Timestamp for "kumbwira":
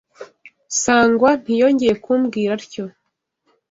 2.03-2.51